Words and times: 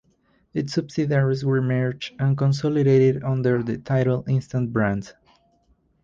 Its 0.51 0.73
subsidiaries 0.73 1.45
were 1.45 1.61
merged 1.61 2.15
and 2.19 2.35
consolidated 2.35 3.21
under 3.23 3.61
the 3.61 3.77
title 3.77 4.25
"Instant 4.27 4.73
Brands". 4.73 5.13